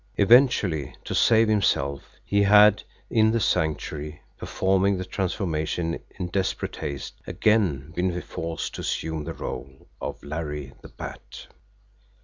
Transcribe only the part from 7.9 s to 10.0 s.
been forced to assume the role